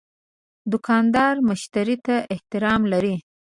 دوکاندار 0.71 1.33
مشتری 1.47 1.95
ته 2.05 2.15
احترام 2.33 2.81
لري. 2.91 3.15